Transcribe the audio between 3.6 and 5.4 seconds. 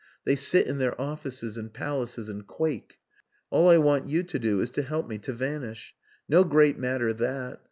I want you to do is to help me to